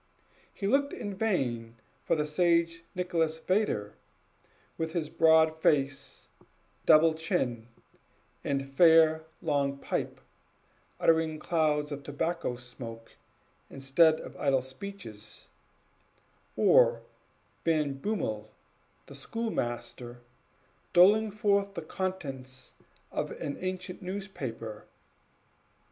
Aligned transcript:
He 0.51 0.65
looked 0.65 0.93
in 0.93 1.13
vain 1.13 1.75
for 2.05 2.15
the 2.15 2.25
sage 2.25 2.83
Nicholas 2.95 3.37
Vedder, 3.37 3.93
with 4.75 4.93
his 4.93 5.09
broad 5.09 5.61
face, 5.61 6.27
double 6.87 7.13
chin, 7.13 7.67
and 8.43 8.67
fair 8.67 9.25
long 9.43 9.77
pipe, 9.77 10.19
uttering 10.99 11.37
clouds 11.37 11.91
of 11.91 12.01
tobacco 12.01 12.55
smoke 12.55 13.11
instead 13.69 14.19
of 14.21 14.35
idle 14.37 14.63
speeches; 14.63 15.49
or 16.57 17.03
Van 17.63 17.93
Bummel, 17.93 18.49
the 19.05 19.13
schoolmaster, 19.13 20.21
doling 20.93 21.29
forth 21.29 21.75
the 21.75 21.83
contents 21.83 22.73
of 23.11 23.29
an 23.33 23.55
ancient 23.59 24.01
newspaper. 24.01 24.87